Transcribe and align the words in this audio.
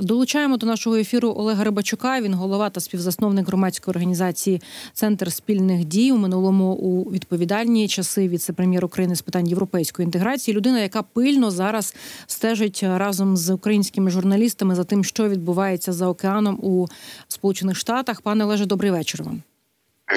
Долучаємо 0.00 0.56
до 0.56 0.66
нашого 0.66 0.96
ефіру 0.96 1.34
Олега 1.36 1.64
Рибачука. 1.64 2.20
Він 2.20 2.34
голова 2.34 2.70
та 2.70 2.80
співзасновник 2.80 3.46
громадської 3.46 3.92
організації 3.92 4.62
Центр 4.92 5.32
спільних 5.32 5.84
дій 5.84 6.12
у 6.12 6.16
минулому 6.16 6.72
у 6.72 7.10
відповідальні 7.10 7.88
часи 7.88 8.28
віце-прем'єр 8.28 8.84
України 8.84 9.16
з 9.16 9.22
питань 9.22 9.48
європейської 9.48 10.06
інтеграції. 10.06 10.56
Людина, 10.56 10.80
яка 10.80 11.02
пильно 11.02 11.50
зараз 11.50 11.96
стежить 12.26 12.82
разом 12.82 13.36
з 13.36 13.50
українськими 13.50 14.10
журналістами 14.10 14.74
за 14.74 14.84
тим, 14.84 15.04
що 15.04 15.28
відбувається 15.28 15.92
за 15.92 16.06
океаном 16.08 16.58
у 16.62 16.86
Сполучених 17.28 17.76
Штатах. 17.76 18.20
Пане 18.20 18.44
Олеже, 18.44 18.66
добрий 18.66 18.90
вечір 18.90 19.22
вам. 19.22 19.42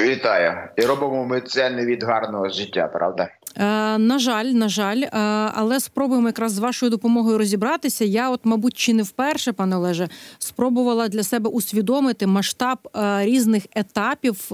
Вітаю 0.04 0.54
і 0.77 0.82
робимо 0.82 1.25
ми 1.25 1.41
це 1.41 1.70
не 1.70 1.86
від 1.86 2.04
гарного 2.04 2.50
життя, 2.50 2.88
правда? 2.88 3.29
Е, 3.55 3.97
на 3.97 4.20
жаль, 4.20 4.45
на 4.45 4.70
жаль, 4.70 5.02
е, 5.02 5.09
але 5.54 5.79
спробуємо 5.79 6.27
якраз 6.27 6.52
з 6.52 6.59
вашою 6.59 6.89
допомогою 6.89 7.38
розібратися. 7.38 8.05
Я, 8.05 8.29
от, 8.29 8.39
мабуть, 8.43 8.77
чи 8.77 8.93
не 8.93 9.04
вперше, 9.04 9.52
пане 9.52 9.75
Олеже, 9.75 10.09
спробувала 10.39 11.07
для 11.07 11.23
себе 11.23 11.49
усвідомити 11.49 12.27
масштаб 12.27 12.77
е, 12.95 13.26
різних 13.26 13.66
етапів 13.76 14.52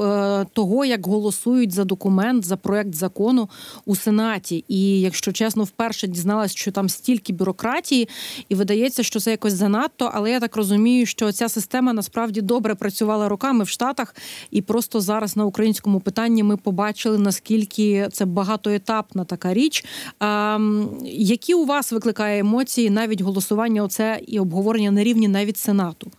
того, 0.54 0.86
як 0.86 1.08
голосують 1.08 1.72
за 1.72 1.84
документ 1.84 2.46
за 2.46 2.58
проект 2.58 2.94
закону 2.94 3.50
у 3.86 3.96
сенаті. 3.96 4.66
І 4.68 5.02
якщо 5.02 5.32
чесно, 5.32 5.64
вперше 5.64 6.08
дізналась, 6.08 6.56
що 6.56 6.72
там 6.72 6.90
стільки 6.90 7.34
бюрократії, 7.34 8.10
і 8.50 8.56
видається, 8.56 9.04
що 9.04 9.20
це 9.20 9.32
якось 9.32 9.54
занадто. 9.54 10.12
Але 10.14 10.32
я 10.32 10.40
так 10.40 10.56
розумію, 10.56 11.06
що 11.06 11.32
ця 11.32 11.50
система 11.50 11.94
насправді 11.94 12.42
добре 12.42 12.76
працювала 12.76 13.30
роками 13.30 13.64
в 13.64 13.70
Штатах, 13.70 14.16
і 14.52 14.62
просто 14.62 15.02
зараз 15.02 15.38
на 15.38 15.46
українському 15.46 16.00
питанні 16.00 16.44
ми 16.44 16.58
побачили 16.58 17.18
наскільки 17.18 18.08
це 18.12 18.26
багато 18.26 18.70
етапна 18.88 19.26
така 19.26 19.54
річ. 19.54 19.86
А, 20.20 20.60
Які 21.06 21.54
у 21.54 21.66
вас 21.66 21.92
викликає 21.92 22.40
емоції 22.40 22.90
навіть 22.90 23.22
голосування? 23.22 23.84
Оце 23.84 24.20
і 24.28 24.40
обговорення 24.40 24.92
на 24.92 25.04
рівні 25.04 25.28
навіть 25.28 25.58
сенату? 25.58 26.12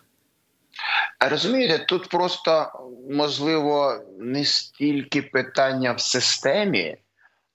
Розумієте, 1.30 1.78
тут 1.78 2.08
просто 2.08 2.72
можливо 3.10 4.00
не 4.18 4.44
стільки 4.44 5.22
питання 5.22 5.92
в 5.92 6.00
системі, 6.00 6.96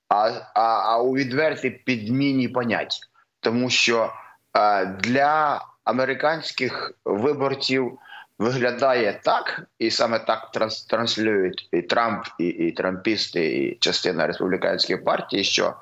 а 0.10 0.32
а, 0.56 0.62
а 0.62 1.02
у 1.02 1.14
відвертій 1.14 1.70
підміні 1.70 2.48
понять, 2.48 3.00
тому 3.40 3.70
що 3.70 4.14
а, 4.52 4.86
для 4.86 5.62
американських 5.84 6.94
виборців 7.06 8.00
виглядає 8.40 9.20
так, 9.24 9.62
і 9.80 9.92
саме 9.92 10.20
так 10.20 10.52
транслюють 10.90 11.70
і 11.72 11.82
Трамп, 11.82 12.26
і 12.40 12.48
і 12.48 12.72
Трампісти, 12.72 13.58
і 13.58 13.76
частина 13.76 14.28
республіканської 14.28 14.98
партії, 14.98 15.44
що 15.44 15.74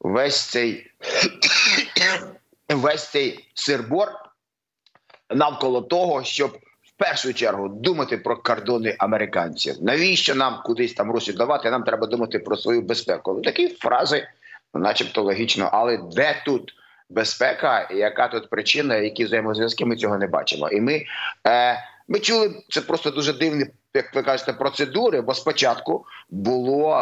весь 0.00 0.40
цей 0.40 0.90
весь 2.68 3.10
цей 3.10 3.50
сирбор 3.54 4.08
навколо 5.30 5.82
того, 5.82 6.24
щоб 6.24 6.50
в 6.82 6.92
першу 6.96 7.34
чергу 7.34 7.68
думати 7.68 8.18
про 8.18 8.36
кордони 8.36 8.96
американців. 8.98 9.74
Навіщо 9.80 10.34
нам 10.34 10.60
кудись 10.64 10.94
там 10.94 11.10
гроші 11.10 11.32
давати? 11.32 11.70
Нам 11.70 11.82
треба 11.82 12.06
думати 12.06 12.38
про 12.38 12.56
свою 12.56 12.82
безпеку. 12.82 13.40
Такі 13.40 13.68
фрази, 13.68 14.28
начебто 14.74 15.22
логічно, 15.22 15.70
але 15.72 15.98
де 16.12 16.42
тут? 16.44 16.74
Безпека, 17.12 17.88
яка 17.90 18.28
тут 18.28 18.50
причина, 18.50 18.96
які 18.96 19.24
взаємозв'язки, 19.24 19.84
ми 19.84 19.96
цього 19.96 20.18
не 20.18 20.26
бачимо. 20.26 20.68
І 20.68 20.80
ми 20.80 21.04
е, 21.46 21.78
ми 22.10 22.20
чули 22.20 22.54
це 22.68 22.80
просто 22.80 23.10
дуже 23.10 23.32
дивні, 23.32 23.66
як 23.94 24.14
ви 24.14 24.22
кажете, 24.22 24.52
процедури. 24.52 25.20
Бо 25.20 25.34
спочатку 25.34 26.04
було 26.30 26.96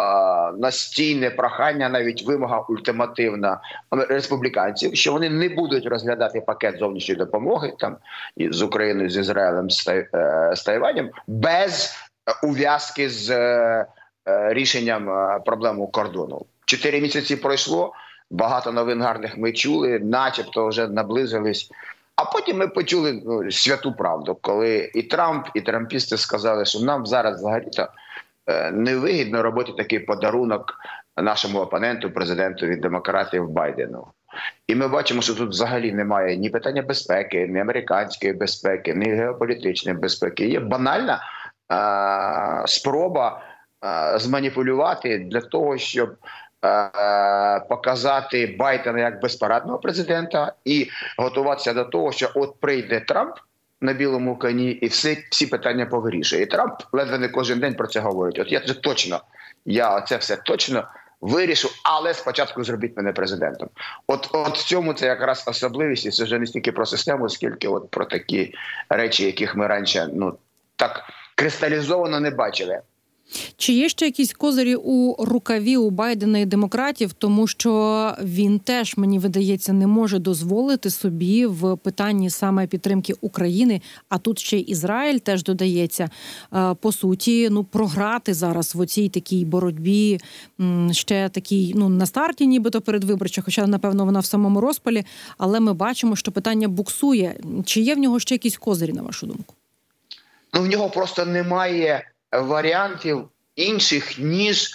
настійне 0.58 1.30
прохання, 1.30 1.88
навіть 1.88 2.22
вимога 2.22 2.60
ультимативна 2.68 3.60
республіканців, 3.90 4.96
що 4.96 5.12
вони 5.12 5.30
не 5.30 5.48
будуть 5.48 5.86
розглядати 5.86 6.40
пакет 6.40 6.78
зовнішньої 6.78 7.18
допомоги 7.18 7.72
там 7.78 7.96
з 8.36 8.62
Україною, 8.62 9.10
з 9.10 9.16
Ізраїлем, 9.16 9.70
з 9.70 9.88
е, 9.88 10.54
Тайванем 10.66 11.10
без 11.26 11.94
ув'язки 12.42 13.10
з 13.10 13.30
е, 13.30 13.86
рішенням 14.26 15.10
е, 15.10 15.40
проблеми 15.46 15.86
кордону. 15.92 16.46
Чотири 16.64 17.00
місяці 17.00 17.36
пройшло. 17.36 17.92
Багато 18.30 18.72
новин 18.72 19.02
гарних 19.02 19.38
ми 19.38 19.52
чули, 19.52 19.98
начебто, 19.98 20.68
вже 20.68 20.88
наблизились 20.88 21.70
а 22.18 22.24
потім 22.24 22.56
ми 22.56 22.68
почули 22.68 23.22
ну, 23.26 23.50
святу 23.50 23.92
правду, 23.92 24.38
коли 24.40 24.90
і 24.94 25.02
Трамп, 25.02 25.46
і 25.54 25.60
Трампісти 25.60 26.16
сказали, 26.16 26.64
що 26.64 26.80
нам 26.80 27.06
зараз 27.06 27.38
взагалі-то 27.38 27.88
е, 28.46 28.70
невигідно 28.70 29.42
робити 29.42 29.72
такий 29.76 29.98
подарунок 29.98 30.74
нашому 31.22 31.58
опоненту, 31.58 32.10
президенту 32.10 32.66
від 32.66 32.80
демократів 32.80 33.50
Байдену. 33.50 34.06
І 34.66 34.74
ми 34.74 34.88
бачимо, 34.88 35.22
що 35.22 35.34
тут 35.34 35.50
взагалі 35.50 35.92
немає 35.92 36.36
ні 36.36 36.50
питання 36.50 36.82
безпеки, 36.82 37.46
ні 37.46 37.60
американської 37.60 38.32
безпеки, 38.32 38.94
ні 38.94 39.10
геополітичної 39.10 39.98
безпеки. 39.98 40.46
Є 40.46 40.60
банальна 40.60 41.20
е, 41.72 42.66
спроба 42.66 43.42
е, 43.84 44.18
зманіпулювати 44.18 45.18
для 45.18 45.40
того, 45.40 45.78
щоб 45.78 46.16
показати 47.68 48.56
Байдена 48.58 49.00
як 49.00 49.20
безпарадного 49.20 49.78
президента 49.78 50.52
і 50.64 50.90
готуватися 51.18 51.74
до 51.74 51.84
того, 51.84 52.12
що 52.12 52.30
от 52.34 52.60
прийде 52.60 53.00
Трамп 53.00 53.34
на 53.80 53.92
білому 53.92 54.38
коні, 54.38 54.70
і 54.70 54.86
всі 54.86 55.24
всі 55.30 55.46
питання 55.46 55.86
повирішує. 55.86 56.42
І 56.42 56.46
Трамп 56.46 56.74
ледве 56.92 57.18
не 57.18 57.28
кожен 57.28 57.60
день 57.60 57.74
про 57.74 57.86
це 57.86 58.00
говорить. 58.00 58.38
От 58.38 58.52
я 58.52 58.60
це 58.60 58.74
точно, 58.74 59.20
я 59.64 60.00
це 60.00 60.16
все 60.16 60.36
точно 60.36 60.84
вирішу, 61.20 61.68
але 61.84 62.14
спочатку 62.14 62.64
зробіть 62.64 62.96
мене 62.96 63.12
президентом. 63.12 63.68
От 64.06 64.28
от 64.32 64.58
в 64.58 64.64
цьому 64.64 64.94
це 64.94 65.06
якраз 65.06 65.44
особливість, 65.46 66.06
і 66.06 66.10
це 66.10 66.24
вже 66.24 66.38
не 66.38 66.46
стільки 66.46 66.72
про 66.72 66.86
систему, 66.86 67.28
скільки 67.28 67.68
от 67.68 67.90
про 67.90 68.04
такі 68.04 68.54
речі, 68.88 69.26
яких 69.26 69.56
ми 69.56 69.66
раніше 69.66 70.08
ну 70.12 70.38
так 70.76 71.02
кристалізовано 71.34 72.20
не 72.20 72.30
бачили. 72.30 72.80
Чи 73.56 73.72
є 73.72 73.88
ще 73.88 74.04
якісь 74.04 74.32
козирі 74.32 74.76
у 74.76 75.24
рукаві 75.24 75.76
у 75.76 75.90
Байдена 75.90 76.38
і 76.38 76.46
демократів, 76.46 77.12
тому 77.12 77.46
що 77.46 78.14
він 78.22 78.58
теж 78.58 78.96
мені 78.96 79.18
видається 79.18 79.72
не 79.72 79.86
може 79.86 80.18
дозволити 80.18 80.90
собі 80.90 81.46
в 81.46 81.76
питанні 81.76 82.30
саме 82.30 82.66
підтримки 82.66 83.14
України, 83.20 83.80
а 84.08 84.18
тут 84.18 84.38
ще 84.38 84.58
Ізраїль 84.58 85.18
теж 85.18 85.42
додається 85.42 86.10
е, 86.54 86.74
по 86.74 86.92
суті, 86.92 87.48
ну 87.50 87.64
програти 87.64 88.34
зараз 88.34 88.74
в 88.74 88.80
оцій 88.80 89.08
такій 89.08 89.44
боротьбі 89.44 90.20
ще 90.92 91.28
такій, 91.28 91.72
ну 91.76 91.88
на 91.88 92.06
старті, 92.06 92.46
нібито 92.46 92.80
передвиборча, 92.80 93.42
хоча 93.42 93.66
напевно 93.66 94.04
вона 94.04 94.20
в 94.20 94.24
самому 94.24 94.60
розпалі. 94.60 95.04
Але 95.38 95.60
ми 95.60 95.72
бачимо, 95.72 96.16
що 96.16 96.32
питання 96.32 96.68
буксує. 96.68 97.36
Чи 97.64 97.80
є 97.80 97.94
в 97.94 97.98
нього 97.98 98.20
ще 98.20 98.34
якісь 98.34 98.56
козирі, 98.56 98.92
на 98.92 99.02
вашу 99.02 99.26
думку? 99.26 99.54
Ну 100.54 100.62
в 100.62 100.66
нього 100.66 100.90
просто 100.90 101.26
немає 101.26 102.04
варіантів 102.32 103.28
інших, 103.56 104.18
ніж 104.18 104.70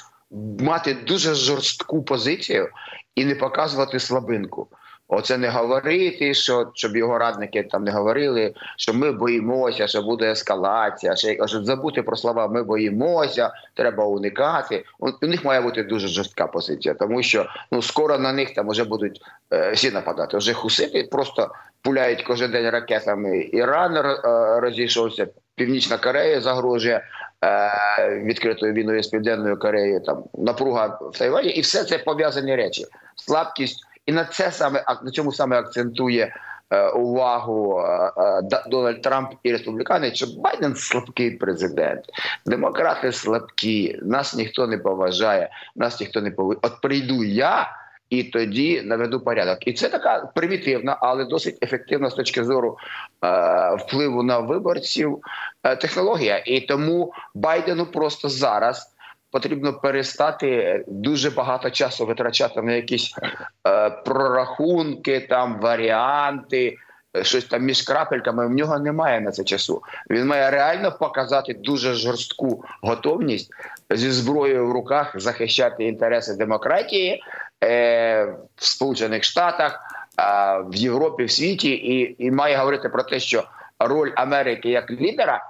мати 0.60 0.94
дуже 0.94 1.34
жорстку 1.34 2.04
позицію 2.04 2.70
і 3.16 3.26
не 3.26 3.36
показувати 3.36 4.00
слабинку. 4.00 4.68
Оце 5.08 5.38
не 5.38 5.50
говорити, 5.50 6.34
що 6.34 6.72
щоб 6.74 6.96
його 6.96 7.18
радники 7.18 7.64
там 7.64 7.84
не 7.84 7.92
говорили, 7.92 8.54
що 8.78 8.94
ми 8.94 9.12
боїмося, 9.12 9.88
що 9.88 10.02
буде 10.02 10.32
ескалація, 10.32 11.16
що 11.16 11.48
щоб 11.48 11.66
забути 11.66 12.04
про 12.04 12.16
слова 12.16 12.48
Ми 12.48 12.64
боїмося, 12.64 13.52
треба 13.74 14.06
уникати. 14.06 14.86
У, 15.00 15.10
у 15.22 15.28
них 15.28 15.46
має 15.46 15.62
бути 15.62 15.84
дуже 15.84 16.08
жорстка 16.08 16.48
позиція, 16.48 16.94
тому 16.94 17.24
що 17.24 17.46
ну 17.72 17.82
скоро 17.82 18.18
на 18.18 18.34
них 18.34 18.54
там 18.54 18.70
вже 18.70 18.84
будуть 18.84 19.22
е, 19.54 19.72
всі 19.72 19.92
нападати. 19.92 20.38
Вже 20.38 20.54
хусити 20.54 21.04
просто 21.12 21.52
пуляють 21.82 22.24
кожен 22.24 22.52
день 22.52 22.70
ракетами. 22.70 23.50
Іран 23.54 23.98
е, 23.98 24.20
розійшовся, 24.60 25.28
Північна 25.56 25.98
Корея 25.98 26.42
загрожує 26.42 27.02
відкритою 28.24 28.74
війною 28.74 29.04
з 29.04 29.08
південною 29.08 29.60
Кореєю. 29.60 30.00
Там 30.00 30.24
напруга 30.38 31.00
в 31.02 31.18
Тайвані, 31.18 31.50
і 31.50 31.62
все 31.62 31.84
це 31.84 31.98
пов'язані 31.98 32.56
речі. 32.56 32.86
Слабкість, 33.16 33.86
і 34.06 34.12
на 34.12 34.26
це 34.26 34.52
саме 34.52 34.84
на 35.04 35.12
цьому 35.12 35.32
саме 35.32 35.60
акцентує 35.60 36.36
е, 36.70 36.90
увагу 36.90 37.80
е, 37.80 38.12
е, 38.18 38.62
Дональд 38.68 39.02
Трамп 39.02 39.30
і 39.44 39.52
республікани. 39.52 40.16
Що 40.16 40.28
Байден 40.38 40.76
слабкий 40.76 41.32
президент, 41.32 42.02
демократи 42.46 43.12
слабкі, 43.12 44.00
нас 44.02 44.36
ніхто 44.36 44.68
не 44.68 44.78
поважає, 44.78 45.50
нас 45.76 46.00
ніхто 46.00 46.22
не 46.22 46.32
повинен. 46.32 46.60
От 46.62 46.82
прийду 46.82 47.24
я 47.24 47.83
і 48.10 48.24
тоді 48.24 48.82
наведу 48.82 49.20
порядок. 49.20 49.68
І 49.68 49.74
це 49.74 49.90
така 49.90 50.32
примітивна, 50.36 50.98
але 51.02 51.26
досить 51.26 51.58
ефективна 51.64 52.10
з 52.10 52.14
точки 52.14 52.44
зору 52.44 52.78
е, 53.26 53.76
впливу 53.76 54.24
на 54.24 54.40
виборців 54.40 55.20
е, 55.64 55.76
технологія. 55.76 56.44
І 56.46 56.62
тому 56.62 57.14
Байдену 57.36 57.86
просто 57.86 58.30
зараз. 58.30 58.94
Потрібно 59.34 59.74
перестати 59.74 60.84
дуже 60.88 61.30
багато 61.30 61.70
часу 61.70 62.06
витрачати 62.06 62.62
на 62.62 62.74
якісь 62.74 63.16
е, 63.68 63.90
прорахунки, 63.90 65.20
там 65.20 65.60
варіанти, 65.60 66.78
е, 67.18 67.24
щось 67.24 67.46
там 67.46 67.64
між 67.64 67.82
крапельками. 67.82 68.48
В 68.48 68.52
нього 68.52 68.80
немає 68.80 69.22
на 69.22 69.32
це 69.32 69.44
часу. 69.44 69.82
Він 70.10 70.28
має 70.28 70.52
реально 70.52 70.92
показати 70.92 71.54
дуже 71.54 71.94
жорстку 71.94 72.64
готовність 72.82 73.52
зі 73.90 74.12
зброєю 74.12 74.68
в 74.68 74.72
руках 74.72 75.20
захищати 75.20 75.84
інтереси 75.84 76.34
демократії, 76.34 77.24
в 78.56 78.66
Сполучених 78.66 79.24
Штатах, 79.24 79.80
в 80.66 80.76
Європі, 80.76 81.24
в 81.24 81.32
світі, 81.32 81.70
і, 81.70 82.26
і 82.26 82.32
має 82.32 82.58
говорити 82.58 82.90
про 82.90 83.04
те, 83.04 83.20
що 83.20 83.44
роль 83.80 84.12
Америки 84.16 84.70
як 84.70 84.92
лідера 84.92 85.50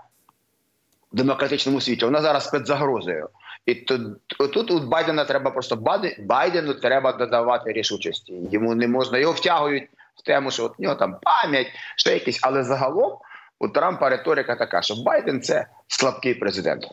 в 1.13 1.15
демократичному 1.15 1.81
світі 1.81 2.05
вона 2.05 2.21
зараз 2.21 2.51
під 2.51 2.67
загрозою. 2.67 3.29
І 3.65 3.75
тут, 3.75 4.01
тут 4.27 4.71
у 4.71 4.79
Байдена 4.79 5.25
треба 5.25 5.51
просто 5.51 5.75
Байдену 6.19 6.73
треба 6.73 7.11
додавати 7.11 7.71
рішучості. 7.71 8.33
Йому 8.51 8.75
не 8.75 8.87
можна 8.87 9.17
його 9.17 9.33
втягують 9.33 9.89
в 10.15 10.21
тему, 10.21 10.51
що 10.51 10.65
от 10.65 10.73
у 10.77 10.83
нього 10.83 10.95
там 10.95 11.17
пам'ять, 11.21 11.67
ще 11.95 12.13
якісь, 12.13 12.39
але 12.41 12.63
загалом 12.63 13.17
у 13.59 13.67
Трампа 13.67 14.09
риторика 14.09 14.55
така, 14.55 14.81
що 14.81 14.95
Байден 14.95 15.41
це 15.41 15.67
слабкий 15.87 16.33
президент. 16.33 16.83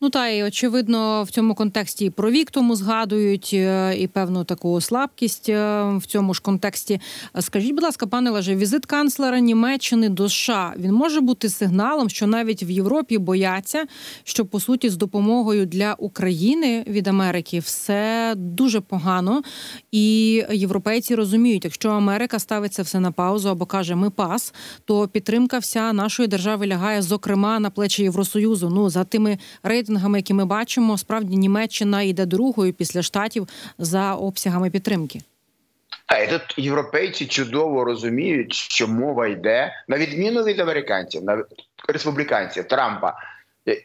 Ну 0.00 0.10
та 0.10 0.28
і 0.28 0.42
очевидно 0.42 1.22
в 1.22 1.30
цьому 1.30 1.54
контексті 1.54 2.04
і 2.04 2.10
про 2.10 2.30
вік 2.30 2.50
тому 2.50 2.76
згадують, 2.76 3.50
е, 3.52 3.94
і 3.98 4.06
певну 4.06 4.44
таку 4.44 4.80
слабкість 4.80 5.48
е, 5.48 5.82
в 5.96 6.06
цьому 6.06 6.34
ж 6.34 6.42
контексті. 6.42 7.00
Скажіть, 7.40 7.72
будь 7.74 7.82
ласка, 7.82 8.06
пане 8.06 8.30
Леже, 8.30 8.56
візит 8.56 8.86
канцлера 8.86 9.40
Німеччини 9.40 10.08
до 10.08 10.28
США 10.28 10.74
він 10.76 10.92
може 10.92 11.20
бути 11.20 11.48
сигналом, 11.48 12.10
що 12.10 12.26
навіть 12.26 12.62
в 12.62 12.70
Європі 12.70 13.18
бояться, 13.18 13.84
що 14.24 14.46
по 14.46 14.60
суті 14.60 14.88
з 14.88 14.96
допомогою 14.96 15.66
для 15.66 15.94
України 15.98 16.84
від 16.86 17.08
Америки 17.08 17.58
все 17.58 18.34
дуже 18.36 18.80
погано, 18.80 19.42
і 19.92 20.34
європейці 20.52 21.14
розуміють, 21.14 21.64
якщо 21.64 21.90
Америка 21.90 22.38
ставиться 22.38 22.82
все 22.82 23.00
на 23.00 23.12
паузу 23.12 23.48
або 23.48 23.66
каже 23.66 23.94
Ми 23.94 24.10
пас, 24.10 24.54
то 24.84 25.08
підтримка 25.08 25.58
вся 25.58 25.92
нашої 25.92 26.28
держави 26.28 26.66
лягає, 26.66 27.02
зокрема 27.02 27.60
на 27.60 27.70
плечі 27.70 28.02
Євросоюзу. 28.02 28.70
Ну 28.70 28.90
за 28.90 29.04
тими 29.04 29.38
рейтингами, 29.62 30.18
які 30.18 30.34
ми 30.34 30.44
бачимо, 30.44 30.98
справді 30.98 31.36
Німеччина 31.36 32.02
йде 32.02 32.26
другою 32.26 32.72
після 32.72 33.02
штатів 33.02 33.48
за 33.78 34.14
обсягами 34.14 34.70
підтримки. 34.70 35.20
А 36.06 36.26
тут 36.26 36.54
європейці 36.56 37.26
чудово 37.26 37.84
розуміють, 37.84 38.52
що 38.52 38.88
мова 38.88 39.26
йде 39.26 39.72
на 39.88 39.98
відміну 39.98 40.42
від 40.42 40.60
американців, 40.60 41.24
на 41.24 41.44
республіканців 41.88 42.64
Трампа, 42.64 43.14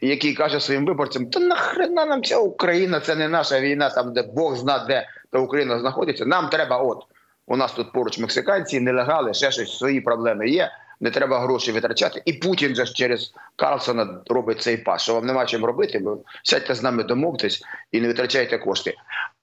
який 0.00 0.34
каже 0.34 0.60
своїм 0.60 0.86
виборцям: 0.86 1.26
Та 1.26 1.40
нахрена 1.40 2.06
нам 2.06 2.22
ця 2.22 2.38
Україна, 2.38 3.00
це 3.00 3.14
не 3.14 3.28
наша 3.28 3.60
війна, 3.60 3.90
там 3.90 4.12
де 4.12 4.22
Бог 4.22 4.56
зна, 4.56 4.84
де 4.88 5.06
та 5.32 5.38
Україна 5.38 5.80
знаходиться. 5.80 6.26
Нам 6.26 6.48
треба, 6.48 6.76
от 6.78 6.98
у 7.46 7.56
нас 7.56 7.72
тут 7.72 7.92
поруч 7.92 8.18
мексиканці, 8.18 8.80
нелегали, 8.80 9.34
ще 9.34 9.50
щось 9.50 9.78
свої 9.78 10.00
проблеми 10.00 10.48
є 10.48 10.70
не 11.00 11.10
треба 11.10 11.40
гроші 11.40 11.72
витрачати. 11.72 12.22
І 12.24 12.32
Путін 12.32 12.74
же 12.74 12.86
через 12.86 13.32
Карлсона 13.56 14.20
робить 14.26 14.62
цей 14.62 14.76
пас. 14.76 15.02
Що 15.02 15.14
вам 15.14 15.26
нема 15.26 15.46
чим 15.46 15.64
робити, 15.64 15.98
бо 15.98 16.18
сядьте 16.42 16.74
з 16.74 16.82
нами 16.82 17.02
домовтесь 17.02 17.62
і 17.92 18.00
не 18.00 18.08
витрачайте 18.08 18.58
кошти. 18.58 18.94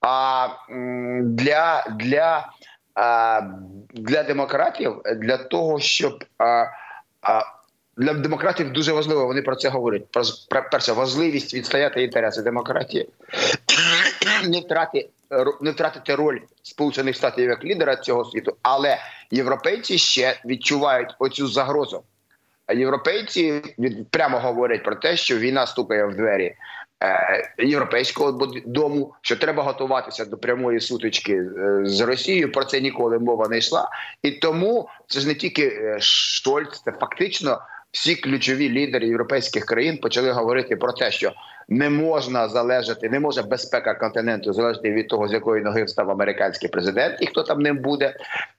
А 0.01 0.48
для 1.21 1.86
для, 2.00 2.51
для 3.94 4.24
демократів, 4.24 5.01
для 5.15 5.38
того, 5.38 5.80
щоб 5.80 6.24
для 7.98 8.13
демократів 8.13 8.74
дуже 8.74 8.92
важливо, 8.92 9.25
вони 9.25 9.42
про 9.42 9.56
це 9.56 9.69
говорять. 9.69 10.04
Про 10.50 10.63
перше 10.71 10.92
важливість 10.92 11.54
відстояти 11.54 12.04
інтереси 12.04 12.42
демократії, 12.42 13.09
не 14.48 14.59
втрати 14.59 15.09
не 15.62 15.72
втратити 15.72 16.16
роль 16.16 16.40
Сполучених 16.64 17.16
Штатів 17.16 17.50
як 17.50 17.64
лідера 17.64 17.96
цього 17.96 18.26
світу, 18.26 18.56
але 18.62 18.98
європейці 19.32 19.98
ще 19.98 20.40
відчувають 20.46 21.16
оцю 21.20 21.48
загрозу. 21.48 22.04
Європейці 22.74 23.62
прямо 24.10 24.40
говорять 24.40 24.84
про 24.84 24.96
те, 24.96 25.18
що 25.18 25.38
війна 25.38 25.68
стукає 25.68 26.06
в 26.06 26.16
двері 26.16 26.56
е, 27.04 27.54
європейського 27.58 28.32
дому, 28.66 29.14
що 29.22 29.36
треба 29.36 29.64
готуватися 29.64 30.26
до 30.26 30.38
прямої 30.38 30.80
сутички 30.80 31.34
е, 31.34 31.80
з 31.84 32.02
Росією. 32.02 32.52
Про 32.52 32.66
це 32.66 32.82
ніколи 32.82 33.20
мова 33.20 33.48
не 33.48 33.58
йшла, 33.58 33.90
і 34.24 34.32
тому 34.32 34.90
це 35.08 35.20
ж 35.20 35.28
не 35.28 35.36
тільки 35.36 35.68
е, 35.68 35.98
Штольц, 36.00 36.82
це 36.86 36.92
фактично 36.92 37.62
всі 37.92 38.16
ключові 38.16 38.69
лідери 38.69 39.07
європейських 39.07 39.66
країн 39.66 39.98
почали 39.98 40.31
говорити 40.31 40.75
про 40.75 40.94
те, 40.94 41.12
що 41.12 41.31
не 41.69 41.89
можна 41.89 42.50
залежати, 42.50 43.10
не 43.10 43.19
може 43.19 43.44
безпека 43.44 43.94
континенту 43.94 44.54
залежати 44.54 44.92
від 44.92 45.07
того, 45.07 45.28
з 45.28 45.34
якої 45.34 45.63
ноги 45.63 45.84
встав 45.84 46.10
американський 46.10 46.69
президент, 46.69 47.18
і 47.22 47.28
хто 47.28 47.44
там 47.44 47.60
ним 47.60 47.78
буде. 47.78 48.16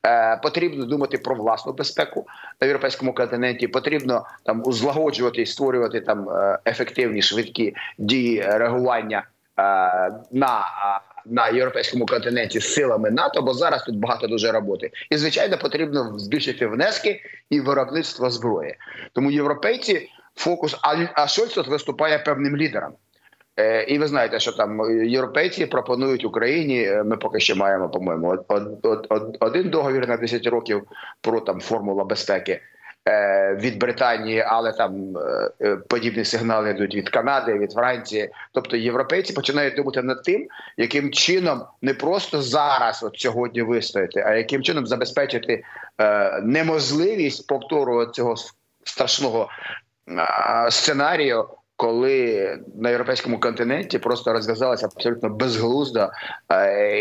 Е, 0.06 0.36
Потрібно 0.42 0.84
думати 0.84 1.18
про 1.18 1.34
власну 1.34 1.72
безпеку 1.72 2.26
на 2.60 2.66
європейському 2.66 3.14
континенті. 3.14 3.68
Потрібно 3.68 4.26
там 4.44 4.62
узлагоджувати 4.64 5.42
і 5.42 5.46
створювати 5.46 6.00
там 6.00 6.28
е, 6.28 6.58
ефективні 6.66 7.22
швидкі 7.22 7.74
дії 7.98 8.42
реагування 8.42 9.18
е, 9.18 9.62
на 10.32 10.64
на 11.30 11.48
європейському 11.48 12.06
континенті 12.06 12.60
силами 12.60 13.10
НАТО, 13.10 13.42
бо 13.42 13.54
зараз 13.54 13.82
тут 13.82 13.96
багато 13.96 14.26
дуже 14.26 14.52
роботи, 14.52 14.90
і 15.10 15.16
звичайно 15.16 15.58
потрібно 15.58 16.18
збільшити 16.18 16.66
внески 16.66 17.20
і 17.50 17.60
виробництво 17.60 18.30
зброї. 18.30 18.74
Тому 19.12 19.30
європейці 19.30 20.08
фокус 20.34 20.76
а 21.14 21.26
Шольц 21.26 21.54
тут 21.54 21.68
виступає 21.68 22.18
певним 22.18 22.56
лідером. 22.56 22.92
Е, 23.58 23.82
і 23.82 23.98
ви 23.98 24.06
знаєте, 24.06 24.40
що 24.40 24.52
там 24.52 24.80
європейці 25.04 25.66
пропонують 25.66 26.24
Україні. 26.24 26.82
Е, 26.82 27.02
ми 27.04 27.16
поки 27.16 27.40
що 27.40 27.56
маємо, 27.56 27.88
по-моєму, 27.88 28.44
один 29.40 29.70
договір 29.70 30.08
на 30.08 30.16
10 30.16 30.46
років 30.46 30.82
про 31.20 31.40
там 31.40 31.60
формула 31.60 32.04
безпеки. 32.04 32.60
Е, 33.08 33.54
від 33.54 33.78
Британії, 33.78 34.44
але 34.48 34.72
там 34.72 35.16
е, 35.16 35.50
е, 35.60 35.76
подібні 35.76 36.24
сигнали 36.24 36.70
йдуть 36.70 36.94
від 36.94 37.08
Канади, 37.08 37.54
від 37.54 37.72
Франції. 37.72 38.30
Тобто 38.52 38.76
європейці 38.76 39.32
починають 39.32 39.76
думати 39.76 40.02
над 40.02 40.22
тим, 40.22 40.46
яким 40.76 41.10
чином 41.10 41.62
не 41.82 41.94
просто 41.94 42.42
зараз, 42.42 43.02
от 43.02 43.18
сьогодні 43.18 43.62
вистояти, 43.62 44.24
а 44.26 44.34
яким 44.34 44.62
чином 44.62 44.86
забезпечити 44.86 45.64
неможливість 46.42 47.46
повтору 47.46 48.06
цього 48.06 48.34
страшного 48.84 49.48
сценарію. 50.70 51.48
Коли 51.76 52.58
на 52.76 52.90
європейському 52.90 53.40
континенті 53.40 53.98
просто 53.98 54.32
розв'язалася 54.32 54.86
абсолютно 54.86 55.28
безглузда 55.28 56.10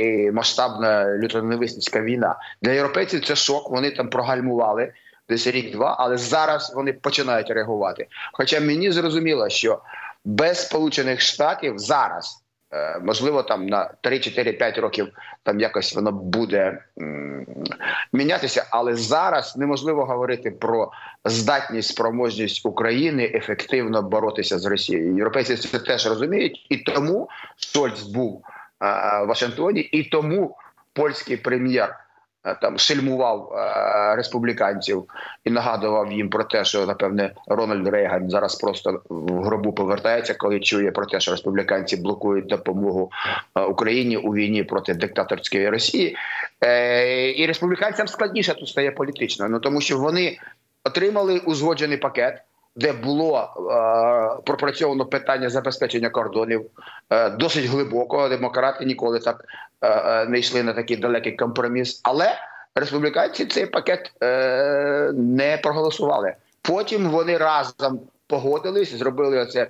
і 0.03 0.31
масштабна 0.31 1.17
лютоненависницька 1.17 2.01
війна 2.01 2.35
для 2.61 2.71
європейців, 2.71 3.25
це 3.25 3.35
шок. 3.35 3.71
Вони 3.71 3.91
там 3.91 4.09
прогальмували 4.09 4.93
десь 5.29 5.47
рік-два, 5.47 5.95
але 5.99 6.17
зараз 6.17 6.73
вони 6.75 6.93
починають 6.93 7.49
реагувати. 7.49 8.07
Хоча 8.33 8.59
мені 8.59 8.91
зрозуміло, 8.91 9.49
що 9.49 9.81
без 10.25 10.65
Сполучених 10.67 11.21
Штатів 11.21 11.79
зараз. 11.79 12.43
Е, 12.73 12.99
можливо, 12.99 13.43
там 13.43 13.67
на 13.67 13.91
3-4-5 14.03 14.81
років 14.81 15.07
там 15.43 15.59
якось 15.59 15.95
воно 15.95 16.11
буде 16.11 16.83
мінятися, 18.13 18.65
але 18.69 18.95
зараз 18.95 19.57
неможливо 19.57 20.05
говорити 20.05 20.51
про 20.51 20.91
здатність, 21.25 21.89
спроможність 21.89 22.65
України 22.65 23.31
ефективно 23.33 24.01
боротися 24.01 24.59
з 24.59 24.65
Росією. 24.65 25.15
Європейці 25.15 25.55
це 25.55 25.79
теж 25.79 26.07
розуміють, 26.07 26.65
і 26.69 26.77
тому 26.77 27.29
Шольц 27.73 28.01
був 28.01 28.43
в 28.81 29.25
Вашингтоні, 29.25 29.79
і 29.79 30.03
тому 30.03 30.57
польський 30.93 31.37
прем'єр 31.37 31.89
Е, 31.89 32.06
там 32.53 32.77
шельмував 32.77 33.53
е, 33.53 34.15
республіканців 34.15 35.03
і 35.45 35.49
нагадував 35.49 36.11
їм 36.11 36.29
про 36.29 36.43
те, 36.43 36.65
що 36.65 36.85
напевне 36.85 37.31
Рональд 37.47 37.87
Рейган 37.87 38.29
зараз 38.29 38.55
просто 38.55 39.01
в 39.09 39.43
гробу 39.43 39.73
повертається, 39.73 40.33
коли 40.33 40.59
чує 40.59 40.91
про 40.91 41.05
те, 41.05 41.19
що 41.19 41.31
республіканці 41.31 41.97
блокують 41.97 42.47
допомогу 42.47 43.11
е, 43.55 43.61
Україні 43.61 44.17
у 44.17 44.33
війні 44.33 44.63
проти 44.63 44.93
диктаторської 44.93 45.69
Росії, 45.69 46.17
і 47.35 47.45
республіканцям 47.45 48.07
складніше 48.07 48.53
тут 48.53 48.67
стає 48.67 48.91
політично, 48.91 49.49
ну 49.49 49.59
тому 49.59 49.81
що 49.81 49.97
вони 49.97 50.37
отримали 50.83 51.39
узгоджений 51.39 51.97
пакет 51.97 52.43
де 52.77 52.93
було 52.93 53.39
е, 53.39 54.41
пропрацьовано 54.45 55.05
питання 55.05 55.49
забезпечення 55.49 56.09
кордонів 56.09 56.65
е, 57.09 57.29
досить 57.29 57.65
глибоко. 57.65 58.29
Демократи 58.29 58.85
ніколи 58.85 59.19
так 59.19 59.45
е, 59.81 59.87
е, 59.89 60.25
не 60.25 60.39
йшли 60.39 60.63
на 60.63 60.73
такий 60.73 60.97
далекий 60.97 61.31
компроміс. 61.31 62.01
Але 62.03 62.35
республіканці 62.75 63.45
цей 63.45 63.65
пакет 63.65 64.11
е, 64.23 65.11
не 65.13 65.57
проголосували. 65.57 66.33
Потім 66.61 67.09
вони 67.09 67.37
разом 67.37 67.99
погодились, 68.27 68.93
зробили 68.93 69.39
оце. 69.39 69.67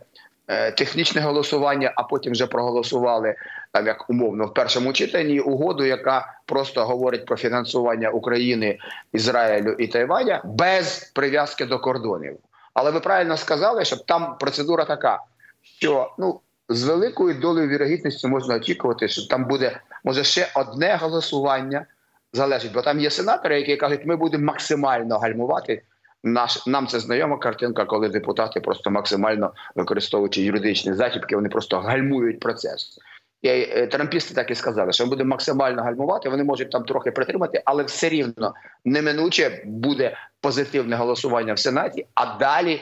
Е, 0.50 0.72
технічне 0.72 1.22
голосування, 1.22 1.92
а 1.96 2.04
потім 2.04 2.32
вже 2.32 2.48
проголосували 2.48 3.36
там 3.72 3.88
як 3.88 4.10
умовно 4.10 4.46
в 4.46 4.54
першому 4.54 4.94
читанні 4.94 5.40
угоду, 5.40 5.86
яка 5.86 6.34
просто 6.46 6.86
говорить 6.86 7.26
про 7.26 7.38
фінансування 7.38 8.10
України, 8.10 8.78
Ізраїлю 9.14 9.72
і 9.72 9.88
Тайваня 9.88 10.42
без 10.46 11.12
прив'язки 11.16 11.66
до 11.66 11.80
кордонів. 11.80 12.38
Але 12.77 12.91
ви 12.91 13.00
правильно 13.00 13.38
сказали, 13.38 13.86
що 13.86 13.98
там 13.98 14.38
процедура 14.38 14.86
така, 14.86 15.19
що 15.62 16.15
ну 16.17 16.39
з 16.69 16.84
великою 16.84 17.34
долею 17.34 17.67
вірогідності 17.67 18.27
можна 18.27 18.55
очікувати, 18.55 19.07
що 19.07 19.27
там 19.27 19.46
буде 19.46 19.79
може 20.03 20.24
ще 20.24 20.48
одне 20.55 20.96
голосування 20.96 21.86
залежить, 22.34 22.74
бо 22.74 22.81
там 22.81 23.00
є 23.00 23.10
сенатори, 23.10 23.60
які 23.60 23.75
кажуть, 23.75 24.05
ми 24.05 24.15
будемо 24.15 24.46
максимально 24.46 25.17
гальмувати. 25.17 25.81
Наш 26.24 26.67
нам 26.67 26.88
це 26.88 27.00
знайома 27.00 27.38
картинка, 27.38 27.86
коли 27.86 28.10
депутати 28.10 28.60
просто 28.62 28.91
максимально 28.91 29.53
використовуючи 29.75 30.41
юридичні 30.41 30.93
західки, 30.93 31.36
вони 31.36 31.50
просто 31.50 31.79
гальмують 31.79 32.39
процес. 32.39 33.00
Е, 33.46 33.88
трампісти 33.88 34.34
так 34.34 34.51
і 34.51 34.56
сказали, 34.56 34.94
що 34.94 35.06
буде 35.06 35.24
максимально 35.24 35.84
гальмувати. 35.84 36.29
Вони 36.29 36.44
можуть 36.44 36.72
там 36.72 36.84
трохи 36.84 37.12
притримати, 37.12 37.62
але 37.65 37.84
все 37.84 38.10
рівно 38.10 38.53
неминуче 38.86 39.62
буде 39.65 40.17
позитивне 40.41 40.96
голосування 40.96 41.53
в 41.53 41.60
сенаті. 41.60 42.06
А 42.15 42.38
далі 42.38 42.82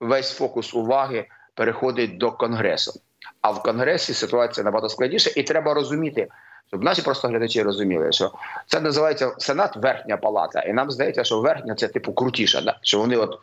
весь 0.00 0.32
фокус 0.32 0.74
уваги 0.74 1.26
переходить 1.54 2.18
до 2.18 2.32
конгресу. 2.32 3.00
А 3.40 3.50
в 3.50 3.62
конгресі 3.62 4.14
ситуація 4.14 4.64
набагато 4.64 4.88
складніша, 4.88 5.30
і 5.36 5.42
треба 5.42 5.74
розуміти, 5.74 6.28
щоб 6.68 6.84
наші 6.84 7.02
просто 7.02 7.28
глядачі 7.28 7.62
розуміли, 7.62 8.12
що 8.12 8.32
це 8.66 8.80
називається 8.80 9.34
сенат 9.38 9.76
верхня 9.76 10.16
палата, 10.16 10.60
і 10.60 10.72
нам 10.72 10.90
здається, 10.90 11.24
що 11.24 11.40
верхня 11.40 11.74
це 11.74 11.88
типу 11.88 12.12
крутіша, 12.12 12.60
да? 12.60 12.78
що 12.82 12.98
вони 12.98 13.16
от 13.16 13.38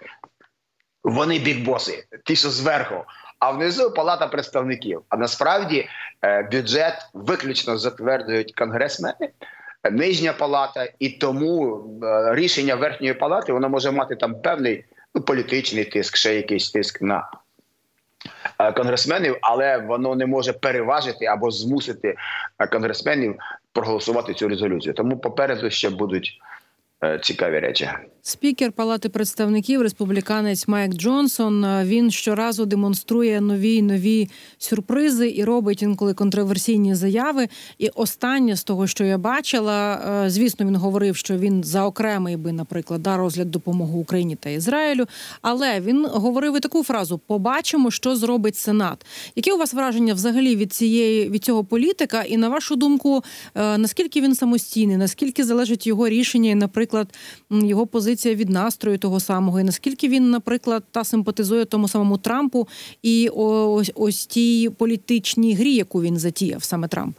вони 1.04 1.40
бікбоси, 1.40 2.04
ті, 2.24 2.36
що 2.36 2.50
зверху. 2.50 3.06
А 3.40 3.52
внизу 3.52 3.92
палата 3.92 4.28
представників. 4.28 5.02
А 5.10 5.18
насправді 5.18 5.88
бюджет 6.52 6.94
виключно 7.14 7.78
затверджують 7.78 8.56
конгресмени, 8.56 9.30
нижня 9.92 10.34
палата, 10.34 10.88
і 11.00 11.10
тому 11.10 11.84
е, 12.04 12.36
рішення 12.36 12.76
верхньої 12.76 13.14
палати 13.14 13.54
воно 13.54 13.70
може 13.70 13.92
мати 13.92 14.16
там 14.16 14.42
певний 14.42 14.86
ну, 15.16 15.22
політичний 15.22 15.86
тиск, 15.86 16.18
ще 16.18 16.36
якийсь 16.36 16.72
тиск 16.72 17.02
на 17.02 17.30
е, 18.60 18.72
конгресменів, 18.72 19.38
але 19.42 19.78
воно 19.78 20.16
не 20.16 20.26
може 20.26 20.54
переважити 20.54 21.26
або 21.26 21.52
змусити 21.52 22.16
конгресменів 22.72 23.36
проголосувати 23.74 24.34
цю 24.34 24.48
резолюцію. 24.48 24.94
Тому 24.94 25.18
попереду 25.18 25.70
ще 25.70 25.90
будуть 25.90 26.40
цікаві 27.22 27.60
речі. 27.60 27.90
Спікер 28.26 28.72
Палати 28.72 29.10
представників, 29.10 29.82
республіканець 29.82 30.68
Майк 30.68 30.94
Джонсон. 30.94 31.66
е, 31.66 31.84
Він 31.86 32.12
щоразу 32.12 32.66
демонструє 32.66 33.42
нові 33.42 33.82
нові 33.82 34.30
сюрпризи 34.58 35.34
і 35.36 35.44
робить 35.44 35.82
інколи 35.82 36.14
контроверсійні 36.14 36.96
заяви. 36.96 37.48
І 37.78 37.90
останнє 37.90 38.56
з 38.56 38.64
того, 38.64 38.88
що 38.88 39.04
я 39.04 39.18
бачила, 39.18 40.02
е, 40.26 40.30
звісно, 40.30 40.66
він 40.66 40.76
говорив, 40.76 41.16
що 41.16 41.38
він 41.38 41.64
за 41.64 41.86
окремий 41.86 42.38
би, 42.38 42.52
наприклад, 42.52 43.02
да, 43.02 43.18
розгляд 43.18 43.52
допомоги 43.52 43.98
Україні 43.98 44.36
та 44.36 44.50
Ізраїлю. 44.50 45.06
Але 45.42 45.82
він 45.82 46.06
говорив 46.06 46.58
і 46.58 46.60
таку 46.60 46.84
фразу: 46.84 47.18
побачимо, 47.28 47.92
що 47.92 48.16
зробить 48.16 48.56
Сенат. 48.56 49.06
Які 49.36 49.52
у 49.52 49.58
вас 49.58 49.74
враження 49.74 50.14
взагалі 50.14 50.56
від 50.56 50.74
цієї 50.74 51.30
від 51.30 51.44
цього 51.44 51.64
політика? 51.64 52.22
І 52.22 52.38
на 52.38 52.50
вашу 52.50 52.76
думку, 52.76 53.24
е, 53.56 53.78
наскільки 53.78 54.22
він 54.22 54.36
самостійний, 54.36 54.98
наскільки 54.98 55.44
залежить 55.44 55.88
його 55.88 56.10
рішення, 56.10 56.50
і, 56.50 56.56
наприклад, 56.94 57.08
його 57.50 57.88
позиція 57.88 58.36
від 58.36 58.50
настрою 58.50 58.98
того 58.98 59.20
самого, 59.20 59.60
і 59.60 59.64
наскільки 59.64 60.08
він, 60.08 60.32
наприклад, 60.32 60.84
та 60.92 61.04
симпатизує 61.04 61.66
тому 61.66 61.88
самому 61.88 62.18
Трампу 62.18 62.68
і 63.02 63.30
ось 63.34 63.92
ось 63.96 64.26
тій 64.26 64.70
політичній 64.70 65.56
грі, 65.56 65.74
яку 65.74 66.02
він 66.02 66.18
затіяв, 66.18 66.64
саме 66.64 66.88
Трамп? 66.88 67.18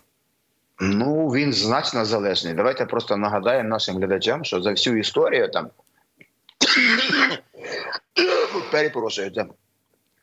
Ну 0.81 1.29
він 1.29 1.53
значно 1.53 2.05
залежний. 2.05 2.55
Давайте 2.55 2.87
просто 2.87 3.17
нагадаємо 3.17 3.69
нашим 3.69 3.97
глядачам, 3.97 4.45
що 4.45 4.63
за 4.63 4.71
всю 4.71 4.99
історію 4.99 5.49
там 5.49 5.69
перепрошую, 8.73 9.31
це 9.31 9.45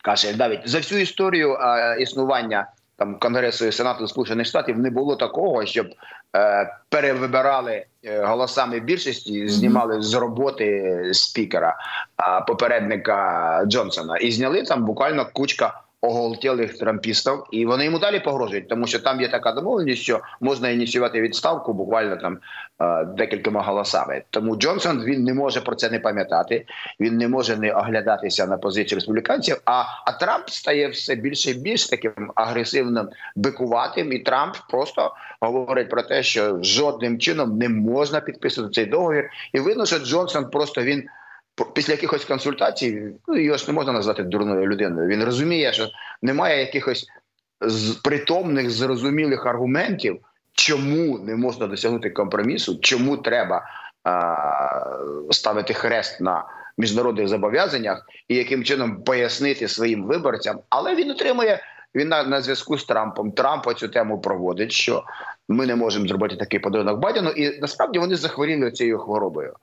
кашель 0.03 0.34
навіть 0.34 0.62
за 0.65 0.77
всю 0.77 1.01
історію 1.01 1.53
а, 1.53 1.96
існування 1.96 2.67
там 2.98 3.20
Конгресу 3.20 3.65
і 3.65 3.72
Сенату 3.72 4.08
Сполучених 4.08 4.48
Штатів 4.48 4.79
не 4.79 4.89
було 4.89 5.15
такого, 5.15 5.65
щоб 5.65 5.88
е, 6.36 6.77
перевибирали 6.89 7.86
голосами 8.03 8.79
більшості, 8.79 9.48
знімали 9.48 10.01
з 10.01 10.13
роботи 10.13 11.01
спікера 11.13 11.77
попередника 12.48 13.63
Джонсона. 13.67 14.17
І 14.17 14.31
зняли 14.31 14.63
там 14.63 14.86
буквально 14.86 15.27
кучка 15.34 15.81
оголтілих 16.01 16.77
трампістів, 16.77 17.43
і 17.51 17.65
вони 17.65 17.86
йому 17.86 18.00
далі 18.00 18.20
погрожують, 18.20 18.67
тому 18.67 18.88
що 18.88 19.00
там 19.00 19.22
є 19.22 19.27
така 19.27 19.51
домовленість, 19.51 20.01
що 20.01 20.20
можна 20.39 20.70
ініціювати 20.70 21.22
відставку 21.22 21.74
буквально 21.74 22.15
там 22.15 22.38
е, 22.81 23.05
декількома 23.05 23.62
голосами. 23.62 24.24
Тому 24.29 24.55
Джонсон 24.55 25.03
він 25.03 25.24
не 25.24 25.34
може 25.34 25.62
про 25.62 25.75
це 25.75 25.89
не 25.89 26.00
пам'ятати. 26.00 26.65
Він 27.00 27.17
не 27.17 27.27
може 27.27 27.58
не 27.58 27.74
оглядатися 27.74 28.48
на 28.48 28.58
позицію 28.58 28.98
республіканців. 28.98 29.62
А 29.65 29.84
а 30.05 30.12
Трамп 30.12 30.50
стає 30.50 30.88
все 30.88 31.15
більше 31.15 31.51
і 31.51 31.53
більш 31.53 31.89
таким 31.89 32.31
агресивним 32.36 33.10
бикуватим, 33.36 34.13
і 34.13 34.20
Трамп 34.20 34.55
просто 34.70 35.13
говорить 35.41 35.89
про 35.89 36.01
те, 36.01 36.24
що 36.24 36.63
жодним 36.63 37.20
чином 37.20 37.58
не 37.58 37.70
можна 37.70 38.22
підписувати 38.22 38.74
цей 38.74 38.86
договір. 38.86 39.29
І 39.53 39.60
видно, 39.60 39.86
що 39.86 40.00
Джонсон 40.00 40.50
просто 40.50 40.81
він 40.81 41.03
після 41.65 41.94
якихось 41.94 42.25
консультацій, 42.25 43.13
ну 43.27 43.38
його 43.38 43.58
ж 43.58 43.68
не 43.68 43.74
можна 43.74 43.94
назвати 43.94 44.24
дурною 44.24 44.68
людиною. 44.68 45.08
Він 45.08 45.24
розуміє, 45.24 45.74
що 45.74 45.88
немає 46.22 46.60
якихось 46.60 47.08
притомних 48.03 48.70
зрозумілих 48.70 49.46
аргументів, 49.46 50.20
чому 50.53 51.20
не 51.20 51.36
можна 51.36 51.68
досягнути 51.68 52.10
компромісу, 52.10 52.80
чому 52.80 53.18
треба 53.18 53.65
а, 54.03 54.36
ставити 55.32 55.74
хрест 55.74 56.22
на 56.22 56.46
міжнародних 56.77 57.27
зобов'язаннях 57.27 58.06
і 58.27 58.36
яким 58.36 58.63
чином 58.63 59.03
пояснити 59.03 59.68
своїм 59.68 60.03
виборцям, 60.03 60.60
але 60.70 60.96
він 60.96 61.12
отримує. 61.12 61.60
Він 61.96 62.08
на, 62.08 62.24
на 62.24 62.41
зв'язку 62.41 62.77
з 62.77 62.86
Трампом. 62.86 63.32
Трамп 63.32 63.77
цю 63.77 63.88
тему 63.88 64.22
проводить, 64.22 64.72
що 64.72 65.03
ми 65.50 65.65
не 65.65 65.75
можемо 65.75 66.08
зробити 66.08 66.36
такий 66.36 66.60
подарунок 66.60 67.00
Байдену, 67.00 67.30
і 67.30 67.60
насправді 67.60 68.00
вони 68.00 68.15
захворіли 68.15 68.72
цією 68.72 69.00
хворобою. 69.00 69.53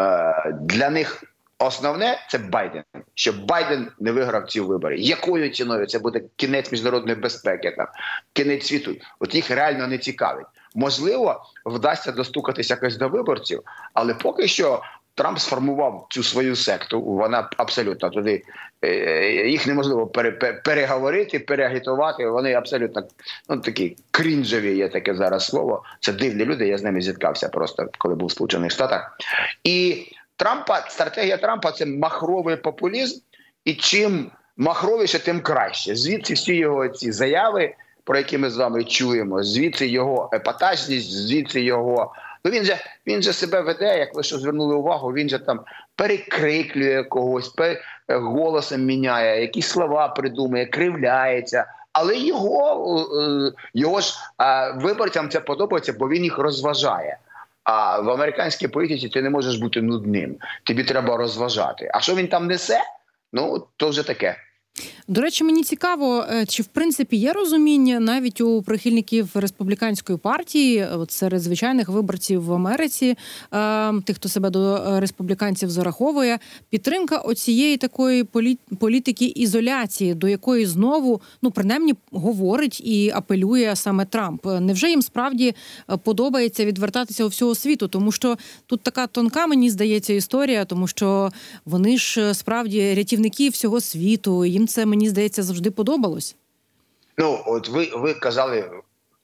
Е, 0.00 0.52
для 0.60 0.90
них 0.90 1.24
основне 1.58 2.18
це 2.28 2.38
Байден, 2.38 2.84
щоб 3.14 3.46
Байден 3.46 3.88
не 4.00 4.12
виграв 4.12 4.50
ці 4.50 4.60
вибори. 4.60 4.98
Якою 4.98 5.50
ціною 5.50 5.86
це 5.86 5.98
буде 5.98 6.22
кінець 6.36 6.72
міжнародної 6.72 7.18
безпеки, 7.18 7.70
там 7.70 7.86
кінець 8.32 8.66
світу? 8.66 8.96
От 9.18 9.34
їх 9.34 9.50
реально 9.50 9.86
не 9.86 9.98
цікавить. 9.98 10.46
Можливо, 10.74 11.42
вдасться 11.66 12.12
достукатися 12.12 12.74
якось 12.74 12.96
до 12.96 13.08
виборців, 13.08 13.62
але 13.94 14.14
поки 14.14 14.48
що. 14.48 14.82
Трамп 15.20 15.38
сформував 15.38 16.06
цю 16.10 16.22
свою 16.22 16.56
секту. 16.56 17.00
Вона 17.00 17.48
абсолютно 17.56 18.10
туди 18.10 18.42
е, 18.84 19.48
їх 19.48 19.66
неможливо 19.66 20.06
переговорити, 20.64 21.38
переагітувати. 21.38 22.28
Вони 22.28 22.52
абсолютно 22.52 23.02
ну 23.48 23.60
такі 23.60 23.96
крінжеві. 24.10 24.76
Є 24.76 24.88
таке 24.88 25.14
зараз 25.14 25.46
слово. 25.46 25.82
Це 26.00 26.12
дивні 26.12 26.44
люди. 26.44 26.68
Я 26.68 26.78
з 26.78 26.82
ними 26.82 27.00
зіткався 27.00 27.48
просто 27.48 27.88
коли 27.98 28.14
був 28.14 28.28
в 28.28 28.30
Сполучених 28.32 28.70
Штатах. 28.70 29.16
І 29.64 30.06
Трампа 30.36 30.84
стратегія 30.88 31.36
Трампа 31.36 31.72
це 31.72 31.86
махровий 31.86 32.56
популізм, 32.56 33.20
і 33.64 33.74
чим 33.74 34.30
махровіше, 34.56 35.18
тим 35.18 35.40
краще. 35.40 35.96
Звідси 35.96 36.34
всі 36.34 36.54
його 36.54 36.88
ці 36.88 37.12
заяви, 37.12 37.74
про 38.04 38.18
які 38.18 38.38
ми 38.38 38.50
з 38.50 38.56
вами 38.56 38.84
чуємо, 38.84 39.42
звідси 39.42 39.86
його 39.86 40.30
епатажність, 40.32 41.12
звідси 41.12 41.60
його. 41.60 42.12
Ну 42.44 42.50
він 42.50 42.64
же 42.64 42.78
він 43.06 43.22
же 43.22 43.32
себе 43.32 43.60
веде, 43.60 43.98
як 43.98 44.14
ви 44.14 44.22
що 44.22 44.38
звернули 44.38 44.74
увагу. 44.74 45.12
Він 45.12 45.28
же 45.28 45.38
там 45.38 45.60
перекриклює 45.96 47.04
когось, 47.04 47.48
пер... 47.48 47.80
голосом 48.08 48.84
міняє, 48.84 49.40
якісь 49.40 49.68
слова 49.68 50.08
придумує, 50.08 50.66
кривляється. 50.66 51.64
Але 51.92 52.18
його 52.18 52.98
е, 53.20 53.52
його 53.74 54.00
ж 54.00 54.14
виборцям 54.74 55.28
це 55.28 55.40
подобається, 55.40 55.92
бо 55.92 56.08
він 56.08 56.24
їх 56.24 56.38
розважає. 56.38 57.18
А 57.64 58.00
в 58.00 58.10
американській 58.10 58.68
політиці 58.68 59.08
ти 59.08 59.22
не 59.22 59.30
можеш 59.30 59.56
бути 59.56 59.82
нудним. 59.82 60.36
Тобі 60.64 60.84
треба 60.84 61.16
розважати. 61.16 61.90
А 61.94 62.00
що 62.00 62.14
він 62.14 62.28
там 62.28 62.46
несе? 62.46 62.80
Ну 63.32 63.66
то 63.76 63.88
вже 63.88 64.02
таке. 64.02 64.36
До 65.10 65.20
речі, 65.20 65.44
мені 65.44 65.62
цікаво, 65.62 66.24
е, 66.30 66.46
чи 66.46 66.62
в 66.62 66.66
принципі 66.66 67.16
є 67.16 67.32
розуміння 67.32 68.00
навіть 68.00 68.40
у 68.40 68.62
прихильників 68.62 69.30
республіканської 69.34 70.18
партії, 70.18 70.86
от 70.94 71.10
серед 71.10 71.40
звичайних 71.40 71.88
виборців 71.88 72.44
в 72.44 72.52
Америці, 72.52 73.16
е, 73.52 73.92
тих, 74.00 74.16
хто 74.16 74.28
себе 74.28 74.50
до 74.50 75.00
республіканців 75.00 75.70
зараховує, 75.70 76.38
підтримка 76.68 77.16
оцієї 77.16 77.76
такої 77.76 78.24
політики 78.78 79.24
ізоляції, 79.24 80.14
до 80.14 80.28
якої 80.28 80.66
знову 80.66 81.20
ну 81.42 81.50
принаймні 81.50 81.94
говорить 82.12 82.80
і 82.80 83.10
апелює 83.14 83.72
саме 83.76 84.04
Трамп. 84.04 84.46
Невже 84.60 84.90
їм 84.90 85.02
справді 85.02 85.54
е, 85.90 85.96
подобається 85.96 86.64
відвертатися 86.64 87.24
у 87.24 87.28
всього 87.28 87.54
світу? 87.54 87.88
Тому 87.88 88.12
що 88.12 88.36
тут 88.66 88.80
така 88.80 89.06
тонка, 89.06 89.46
мені 89.46 89.70
здається, 89.70 90.12
історія, 90.12 90.64
тому 90.64 90.86
що 90.86 91.30
вони 91.64 91.98
ж 91.98 92.34
справді 92.34 92.94
рятівники 92.94 93.48
всього 93.48 93.80
світу. 93.80 94.44
Їм 94.44 94.59
це 94.66 94.86
мені 94.86 95.08
здається 95.08 95.42
завжди 95.42 95.70
подобалось. 95.70 96.36
Ну 97.18 97.38
от 97.46 97.68
ви 97.68 97.88
ви 97.94 98.14
казали 98.14 98.70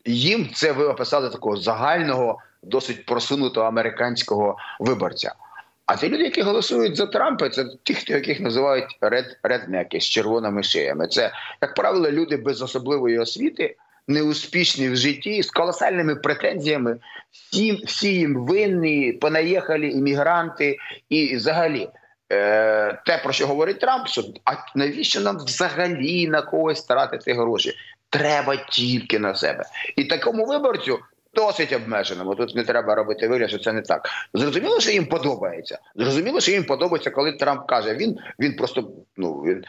їм 0.07 0.50
це 0.55 0.73
ви 0.73 0.85
описали 0.85 1.31
такого 1.31 1.57
загального, 1.57 2.38
досить 2.62 3.07
просунутого 3.07 3.66
американського 3.66 4.57
виборця. 4.81 5.35
А 5.87 5.97
ті 5.97 6.09
люди, 6.09 6.25
які 6.25 6.43
голосують 6.43 6.97
за 6.97 7.07
Трампа, 7.07 7.49
це 7.49 7.66
ті, 7.83 8.12
яких 8.12 8.40
називають 8.40 8.99
ред, 9.00 9.38
реднеки 9.43 10.00
з 10.00 10.05
червоними 10.05 10.62
шиями. 10.62 11.07
Це, 11.07 11.33
як 11.62 11.75
правило, 11.75 12.11
люди 12.11 12.37
без 12.37 12.62
особливої 12.62 13.19
освіти, 13.19 13.76
неуспішні 14.09 14.88
в 14.88 14.97
житті, 14.97 15.43
з 15.43 15.50
колосальними 15.50 16.16
претензіями. 16.16 16.97
Всі 17.33 17.73
всі 17.73 18.14
їм 18.14 18.47
винні, 18.47 19.12
понаїхали 19.12 19.88
іммігранти 19.88 20.76
і 21.09 21.37
взагалі. 21.37 21.88
Е, 22.33 23.02
те, 23.06 23.18
про 23.18 23.33
що 23.33 23.47
говорить 23.47 23.80
Трамп, 23.80 24.09
що 24.09 24.23
а 24.45 24.52
навіщо 24.75 25.21
нам 25.21 25.37
взагалі 25.37 26.28
на 26.28 26.42
когось 26.42 26.85
тратити 26.85 27.33
гроші? 27.33 27.75
треба 28.11 28.56
тільки 28.56 29.18
на 29.18 29.35
себе. 29.35 29.64
І 29.97 30.04
такому 30.04 30.47
виборцю. 30.47 30.99
Досить 31.35 31.73
обмеженому. 31.73 32.35
Тут 32.35 32.56
не 32.56 32.64
треба 32.64 32.95
робити 32.95 33.28
вигляд, 33.28 33.50
що 33.50 33.59
це 33.59 33.73
не 33.73 33.83
так. 33.83 34.09
Зрозуміло, 34.35 34.80
що 34.80 34.90
їм 34.90 35.06
подобається. 35.06 35.78
Зрозуміло, 35.95 36.40
що 36.40 36.50
їм 36.52 36.64
подобається, 36.64 37.11
коли 37.11 37.33
Трамп 37.33 37.66
каже. 37.66 37.95
Він 37.95 38.18
він 38.40 38.56
просто 38.56 38.90
ну 39.16 39.35
він 39.35 39.64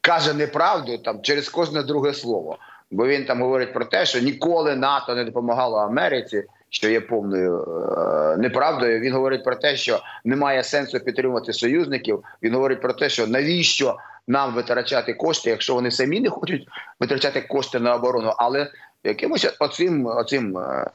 каже 0.00 0.34
неправду 0.34 0.98
там 0.98 1.22
через 1.22 1.48
кожне 1.48 1.82
друге 1.82 2.14
слово. 2.14 2.58
Бо 2.90 3.06
він 3.06 3.24
там 3.24 3.42
говорить 3.42 3.72
про 3.72 3.84
те, 3.84 4.06
що 4.06 4.20
ніколи 4.20 4.76
НАТО 4.76 5.14
не 5.14 5.24
допомагало 5.24 5.76
Америці, 5.76 6.44
що 6.72 6.88
є 6.88 7.00
повною 7.00 7.64
е 7.98 8.36
неправдою. 8.36 9.00
Він 9.00 9.12
говорить 9.12 9.44
про 9.44 9.56
те, 9.56 9.76
що 9.76 10.00
немає 10.24 10.64
сенсу 10.64 11.00
підтримувати 11.00 11.52
союзників. 11.52 12.24
Він 12.42 12.54
говорить 12.54 12.82
про 12.82 12.92
те, 12.92 13.08
що 13.08 13.26
навіщо 13.26 13.96
нам 14.28 14.54
витрачати 14.54 15.14
кошти, 15.14 15.50
якщо 15.50 15.74
вони 15.74 15.90
самі 15.90 16.20
не 16.20 16.30
хочуть 16.30 16.68
витрачати 17.00 17.40
кошти 17.40 17.80
на 17.80 17.94
оборону, 17.94 18.32
але 18.36 18.70
якимось 19.04 19.56
оцим 19.60 20.06
оцим. 20.06 20.58
Е 20.58 20.90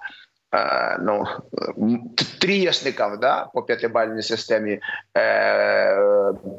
е 0.56 0.98
ну, 1.02 1.26
тріяшникам 2.42 3.20
да, 3.20 3.46
по 3.54 3.62
п'ятибальній 3.62 4.22
системі 4.22 4.80
е, 5.18 5.98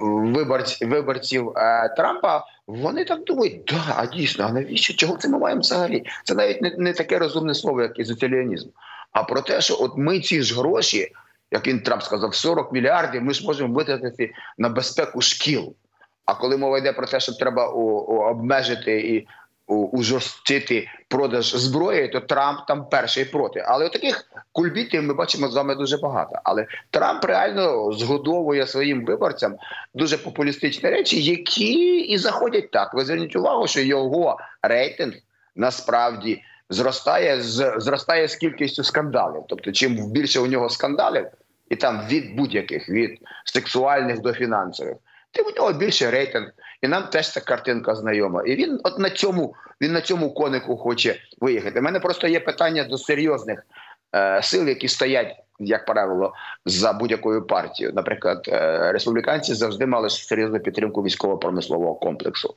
виборців, 0.00 0.88
виборців 0.88 1.52
е, 1.56 1.94
Трампа, 1.96 2.44
вони 2.66 3.04
так 3.04 3.24
думають, 3.24 3.64
да, 3.66 3.94
а 3.96 4.06
дійсно, 4.06 4.44
а 4.48 4.52
навіщо? 4.52 4.94
Чого 4.94 5.16
це 5.16 5.28
ми 5.28 5.38
маємо 5.38 5.60
взагалі? 5.60 6.04
Це 6.24 6.34
навіть 6.34 6.62
не, 6.62 6.74
не 6.78 6.92
таке 6.92 7.18
розумне 7.18 7.54
слово, 7.54 7.82
як 7.82 7.98
ізоціаліанізм, 7.98 8.68
а 9.12 9.22
про 9.22 9.40
те, 9.40 9.60
що 9.60 9.76
от 9.80 9.92
ми 9.96 10.20
ці 10.20 10.42
ж 10.42 10.54
гроші, 10.54 11.12
як 11.50 11.66
він 11.66 11.80
Трамп 11.80 12.02
сказав, 12.02 12.34
40 12.34 12.72
мільярдів, 12.72 13.22
ми 13.22 13.34
ж 13.34 13.46
можемо 13.46 13.74
витратити 13.74 14.32
на 14.58 14.68
безпеку 14.68 15.20
шкіл. 15.20 15.74
А 16.24 16.34
коли 16.34 16.56
мова 16.56 16.78
йде 16.78 16.92
про 16.92 17.06
те, 17.06 17.20
що 17.20 17.32
треба 17.32 17.66
обмежити 17.66 19.00
і 19.00 19.26
ужорстити 19.68 20.88
продаж 21.08 21.54
зброї, 21.54 22.08
то 22.08 22.20
Трамп 22.20 22.58
там 22.68 22.88
перший 22.88 23.24
проти. 23.24 23.64
Але 23.66 23.88
таких 23.88 24.24
кульбітів 24.52 25.02
ми 25.02 25.14
бачимо 25.14 25.48
з 25.48 25.54
вами 25.54 25.74
дуже 25.74 25.98
багато. 25.98 26.38
Але 26.44 26.66
Трамп 26.90 27.24
реально 27.24 27.92
згодовує 27.92 28.66
своїм 28.66 29.04
виборцям 29.04 29.56
дуже 29.94 30.18
популістичні 30.18 30.90
речі, 30.90 31.22
які 31.22 31.98
і 31.98 32.18
заходять 32.18 32.70
так. 32.70 32.94
Ви 32.94 33.04
зверніть 33.04 33.36
увагу, 33.36 33.66
що 33.66 33.80
його 33.80 34.38
рейтинг 34.62 35.14
насправді 35.56 36.42
зростає 36.70 37.42
з 37.42 37.74
зростає 37.76 38.28
з 38.28 38.36
кількістю 38.36 38.84
скандалів. 38.84 39.42
Тобто, 39.48 39.72
чим 39.72 40.10
більше 40.10 40.40
у 40.40 40.46
нього 40.46 40.68
скандалів, 40.68 41.26
і 41.70 41.76
там 41.76 42.06
від 42.08 42.36
будь-яких 42.36 42.88
від 42.88 43.18
сексуальних 43.44 44.20
до 44.20 44.32
фінансових 44.32 44.96
тим 45.30 45.46
у 45.46 45.50
нього 45.50 45.72
більше 45.72 46.10
рейтинг. 46.10 46.52
І 46.82 46.88
нам 46.88 47.02
теж 47.02 47.32
ця 47.32 47.40
картинка 47.40 47.94
знайома. 47.94 48.42
І 48.46 48.56
він 48.56 48.80
от 48.84 48.98
на 48.98 49.10
цьому 49.10 49.54
він 49.80 49.92
на 49.92 50.00
цьому 50.00 50.34
конику 50.34 50.76
хоче 50.76 51.16
виїхати. 51.40 51.78
У 51.78 51.82
мене 51.82 52.00
просто 52.00 52.26
є 52.26 52.40
питання 52.40 52.84
до 52.84 52.98
серйозних 52.98 53.66
е, 54.16 54.42
сил, 54.42 54.68
які 54.68 54.88
стоять, 54.88 55.36
як 55.58 55.84
правило, 55.84 56.32
за 56.66 56.92
будь-якою 56.92 57.46
партією. 57.46 57.94
Наприклад, 57.94 58.48
е, 58.48 58.92
республіканці 58.92 59.54
завжди 59.54 59.86
мали 59.86 60.10
серйозну 60.10 60.60
підтримку 60.60 61.02
військово-промислового 61.02 61.94
комплексу. 61.94 62.54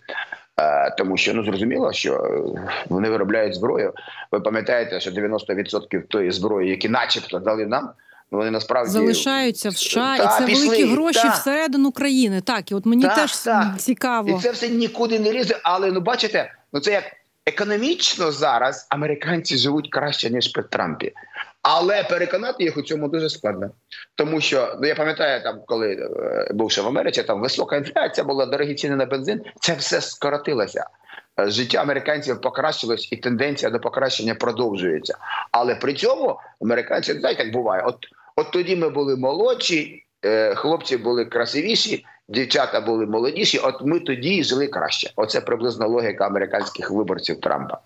Е, 0.60 0.96
тому 0.98 1.18
що 1.18 1.34
ну 1.34 1.44
зрозуміло, 1.44 1.94
що 1.94 2.42
вони 2.90 3.10
виробляють 3.10 3.56
зброю. 3.56 3.94
Ви 4.32 4.40
пам'ятаєте, 4.40 5.00
що 5.00 5.12
90% 5.12 6.08
тої 6.08 6.32
зброї, 6.32 6.70
які, 6.70 6.90
начебто, 6.90 7.40
дали 7.40 7.66
нам. 7.66 7.90
Вони 8.32 8.52
насправді 8.52 8.92
залишаються 8.92 9.70
в 9.70 9.78
США, 9.78 10.18
та, 10.18 10.24
і 10.24 10.40
це 10.40 10.46
пішли, 10.46 10.66
великі 10.66 10.86
гроші 10.86 11.22
та. 11.24 11.30
всередину 11.30 11.92
країни. 11.92 12.42
Так, 12.42 12.72
і 12.72 12.76
от 12.76 12.86
мені 12.86 13.04
та, 13.04 13.16
теж 13.16 13.38
та. 13.38 13.76
цікаво. 13.78 14.30
І 14.30 14.42
це 14.42 14.52
все 14.52 14.70
нікуди 14.70 15.20
не 15.20 15.32
лізе. 15.32 15.60
Але 15.64 15.92
ну 15.92 16.02
бачите, 16.02 16.54
ну 16.74 16.80
це 16.80 16.92
як 16.92 17.04
економічно 17.46 18.32
зараз 18.32 18.88
американці 18.90 19.58
живуть 19.58 19.90
краще 19.90 20.30
ніж 20.30 20.48
при 20.48 20.64
Трампі. 20.64 21.14
Але 21.62 22.04
переконати 22.04 22.64
їх 22.64 22.78
у 22.78 22.82
цьому 22.82 23.08
дуже 23.08 23.30
складно, 23.30 23.70
тому 24.16 24.42
що 24.42 24.78
ну 24.82 24.88
я 24.88 24.96
пам'ятаю, 24.96 25.44
там 25.44 25.62
коли 25.66 25.94
е, 25.94 26.54
був 26.54 26.72
ще 26.72 26.82
в 26.82 26.88
Америці, 26.88 27.24
там 27.24 27.42
висока 27.42 27.78
інфляція 27.78 28.26
була 28.26 28.46
дорогі 28.46 28.76
ціни 28.76 28.96
на 28.96 29.06
бензин. 29.06 29.42
Це 29.60 29.74
все 29.74 30.02
скоротилося. 30.02 30.86
Е, 31.40 31.50
Життя 31.50 31.78
американців 31.78 32.42
покращилось, 32.42 33.12
і 33.12 33.18
тенденція 33.18 33.72
до 33.72 33.80
покращення 33.80 34.36
продовжується. 34.36 35.18
Але 35.52 35.76
при 35.76 35.94
цьому 35.94 36.40
американці 36.62 37.14
знаєте, 37.14 37.44
як 37.44 37.54
буває, 37.54 37.84
от. 37.84 37.98
От 38.36 38.52
тоді 38.52 38.76
ми 38.76 38.90
були 38.90 39.16
молодші, 39.16 40.06
е, 40.26 40.56
хлопці 40.56 40.98
були 40.98 41.26
красивіші, 41.26 42.06
дівчата 42.28 42.82
були 42.82 43.06
молодіші. 43.06 43.58
От 43.58 43.76
ми 43.82 44.00
тоді 44.00 44.44
жили 44.44 44.68
краще. 44.68 45.12
Оце 45.16 45.42
приблизно 45.42 45.88
логіка 45.88 46.26
американських 46.26 46.92
виборців 46.92 47.40
Трампа. 47.40 47.78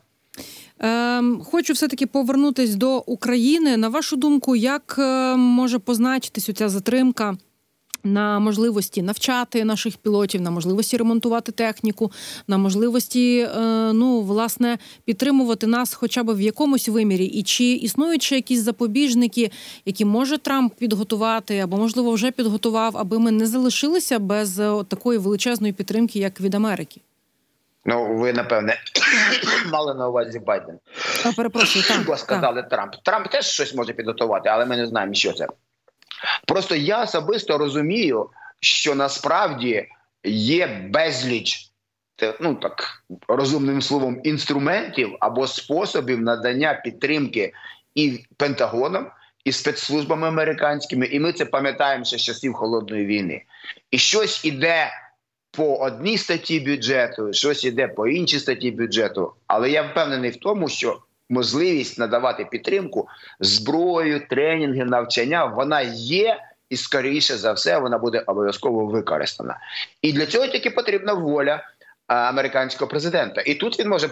Ем, 0.79 1.41
хочу 1.51 1.73
все 1.73 1.88
таки 1.88 2.05
повернутись 2.05 2.75
до 2.75 2.97
України. 2.97 3.77
На 3.77 3.89
вашу 3.89 4.15
думку, 4.15 4.55
як 4.55 4.95
е, 4.99 5.35
може 5.35 5.79
позначитись 5.79 6.49
ця 6.55 6.69
затримка? 6.69 7.38
На 8.03 8.39
можливості 8.39 9.01
навчати 9.01 9.65
наших 9.65 9.97
пілотів, 9.97 10.41
на 10.41 10.51
можливості 10.51 10.97
ремонтувати 10.97 11.51
техніку, 11.51 12.11
на 12.47 12.57
можливості 12.57 13.38
е, 13.38 13.59
ну 13.93 14.21
власне 14.21 14.77
підтримувати 15.05 15.67
нас, 15.67 15.93
хоча 15.93 16.23
б 16.23 16.35
в 16.35 16.41
якомусь 16.41 16.89
вимірі, 16.89 17.25
і 17.25 17.43
чи 17.43 17.63
існують 17.63 18.23
ще 18.23 18.35
якісь 18.35 18.59
запобіжники, 18.59 19.51
які 19.85 20.05
може 20.05 20.38
Трамп 20.38 20.73
підготувати, 20.73 21.59
або 21.59 21.77
можливо 21.77 22.11
вже 22.11 22.31
підготував, 22.31 22.97
аби 22.97 23.19
ми 23.19 23.31
не 23.31 23.47
залишилися 23.47 24.19
без 24.19 24.59
е, 24.59 24.83
такої 24.88 25.19
величезної 25.19 25.73
підтримки, 25.73 26.19
як 26.19 26.41
від 26.41 26.55
Америки? 26.55 27.01
Ну 27.86 28.15
ви 28.15 28.34
напевне 28.34 28.78
мали 29.71 29.93
на 29.93 30.08
увазі 30.08 30.39
Байден. 30.39 30.80
А, 31.26 31.32
перепрошую, 31.32 31.86
так, 31.86 32.06
Бо 32.06 32.17
сказали 32.17 32.62
так. 32.62 32.69
Трамп. 32.69 32.95
Трамп 33.04 33.28
теж 33.28 33.45
щось 33.45 33.76
може 33.76 33.93
підготувати, 33.93 34.50
але 34.50 34.65
ми 34.65 34.78
не 34.78 34.88
знаємо, 34.88 35.13
що 35.13 35.34
це. 35.34 35.48
Просто 36.48 36.76
я 36.76 37.04
особисто 37.04 37.58
розумію, 37.58 38.30
що 38.60 38.95
насправді 38.95 39.88
є 40.24 40.67
безліч 40.67 41.71
ну 42.39 42.56
так 42.56 43.04
розумним 43.28 43.82
словом 43.82 44.21
інструментів 44.24 45.15
або 45.19 45.48
способів 45.48 46.21
надання 46.21 46.74
підтримки 46.74 47.54
і 47.95 48.26
Пентагоном, 48.38 49.08
і 49.45 49.52
спецслужбами 49.52 50.28
американськими, 50.28 51.06
і 51.06 51.19
ми 51.19 51.34
це 51.34 51.45
пам'ятаємо 51.45 52.06
ще 52.06 52.17
з 52.17 52.21
часів 52.21 52.54
холодної 52.54 53.06
війни. 53.06 53.43
І 53.91 53.98
щось 53.98 54.45
іде 54.45 54.91
по 55.56 55.76
одній 55.76 56.18
статті 56.18 56.60
бюджету, 56.60 57.34
щось 57.34 57.63
іде 57.63 57.88
по 57.88 58.08
іншій 58.08 58.39
статті 58.39 58.72
бюджету. 58.72 59.34
Але 59.48 59.70
я 59.70 59.84
впевнений 59.84 60.32
в 60.32 60.38
тому, 60.38 60.70
що 60.70 61.00
можливість 61.30 62.00
надавати 62.00 62.46
підтримку, 62.46 63.08
зброю, 63.39 64.28
тренінги, 64.30 64.86
навчання 64.86 65.46
вона 65.46 65.82
є, 65.82 66.38
і 66.70 66.78
скоріше 66.78 67.38
за 67.38 67.54
все 67.54 67.78
вона 67.78 67.98
буде 67.98 68.24
обов'язково 68.28 68.86
використана. 68.86 69.58
І 70.02 70.13
для 70.13 70.26
цього 70.26 70.48
тільки 70.48 70.70
потрібна 70.70 71.13
воля 71.13 71.63
американського 72.08 72.89
президента. 72.89 73.41
І 73.41 73.54
тут 73.54 73.80
він 73.80 73.89
може 73.89 74.10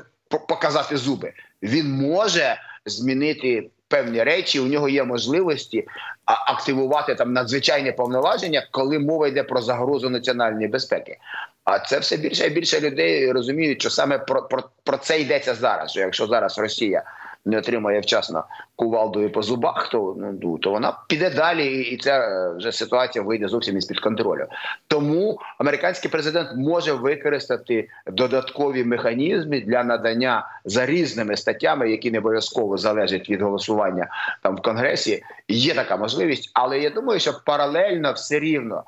показати 0.48 0.98
зуби. 0.98 1.34
Він 1.64 1.92
може 1.92 2.58
змінити. 2.86 3.70
Певні 3.94 4.24
речі 4.24 4.60
у 4.60 4.66
нього 4.66 4.90
є 4.90 5.04
можливості 5.04 5.88
активувати 6.26 7.16
там 7.16 7.34
надзвичайне 7.34 7.92
повноваження, 7.92 8.68
коли 8.72 9.00
мова 9.00 9.28
йде 9.28 9.44
про 9.44 9.62
загрозу 9.62 10.10
національної 10.10 10.68
безпеки. 10.68 11.18
А 11.64 11.80
це 11.80 12.00
все 12.00 12.18
більше 12.18 12.48
і 12.48 12.50
більше 12.50 12.80
людей 12.80 13.32
розуміють, 13.32 13.82
що 13.82 13.90
саме 13.90 14.20
про 14.20 14.42
про, 14.42 14.64
про 14.84 14.98
це 14.98 15.22
йдеться 15.22 15.56
зараз. 15.56 15.92
Що 15.92 16.00
Якщо 16.00 16.28
зараз 16.28 16.58
Росія 16.58 17.04
не 17.46 17.58
отримає 17.58 18.00
вчасно 18.00 18.44
кувалдою 18.76 19.32
по 19.32 19.42
зубах, 19.42 19.90
то 19.90 20.16
ну 20.42 20.58
то 20.58 20.72
вона 20.72 20.98
піде 21.08 21.30
далі, 21.30 21.82
і 21.82 21.98
ця 21.98 22.50
вже 22.58 22.72
ситуація 22.72 23.24
вийде 23.24 23.48
зовсім 23.48 23.78
із 23.78 23.86
під 23.86 24.00
контролю. 24.00 24.46
Тому 24.88 25.40
американський 25.60 26.12
президент 26.12 26.50
може 26.58 26.94
використати 26.94 27.90
додаткові 28.08 28.84
механізми 28.84 29.62
для 29.62 29.84
надання 29.84 30.48
за 30.66 30.86
різними 30.86 31.38
статтями, 31.38 31.92
які 31.92 32.12
не 32.12 32.20
обов'язково 32.20 32.78
залежать 32.78 33.30
від 33.30 33.42
голосування 33.42 34.08
там 34.44 34.56
в 34.56 34.62
конгресі. 34.62 35.24
Є 35.48 35.74
така 35.74 35.98
можливість, 35.98 36.52
але 36.54 36.80
я 36.80 36.90
думаю, 36.90 37.20
що 37.20 37.34
паралельно 37.46 38.12
все 38.12 38.40
рівно. 38.40 38.84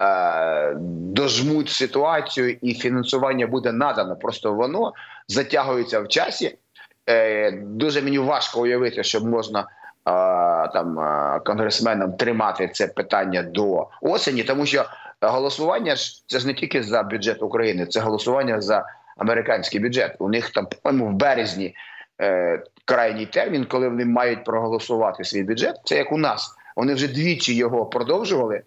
Е, 0.00 0.74
дожмуть 1.12 1.68
ситуацію, 1.68 2.56
і 2.62 2.74
фінансування 2.74 3.46
буде 3.46 3.72
надано. 3.72 4.16
Просто 4.16 4.54
воно 4.54 4.92
затягується 5.28 6.00
в 6.00 6.08
часі. 6.08 6.58
Е, 7.08 7.50
дуже 7.50 8.02
мені 8.02 8.18
важко 8.18 8.60
уявити, 8.60 9.04
що 9.04 9.20
можна 9.20 9.68
там 10.72 10.96
конгресменам 11.44 12.12
тримати 12.12 12.68
це 12.68 12.86
питання 12.86 13.42
до 13.42 13.86
осені, 14.02 14.42
тому 14.42 14.66
що 14.66 14.84
голосування 15.20 15.96
ж 15.96 16.24
це 16.26 16.38
ж 16.38 16.46
не 16.46 16.54
тільки 16.54 16.82
за 16.82 17.02
бюджет 17.02 17.42
України, 17.42 17.86
це 17.86 18.00
голосування 18.00 18.60
за 18.60 18.84
американський 19.16 19.80
бюджет. 19.80 20.16
У 20.18 20.28
них 20.28 20.50
там 20.50 20.66
по-моєму, 20.82 21.10
в 21.10 21.12
березні 21.12 21.74
е, 22.20 22.62
крайній 22.84 23.26
термін, 23.26 23.64
коли 23.64 23.88
вони 23.88 24.04
мають 24.04 24.44
проголосувати 24.44 25.24
свій 25.24 25.42
бюджет. 25.42 25.76
Це 25.84 25.96
як 25.96 26.12
у 26.12 26.18
нас. 26.18 26.54
Вони 26.76 26.94
вже 26.94 27.08
двічі 27.08 27.54
його 27.54 27.86
продовжували. 27.86 28.62